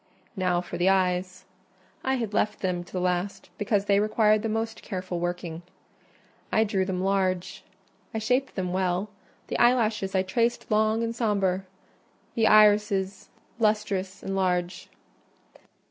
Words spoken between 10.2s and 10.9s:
traced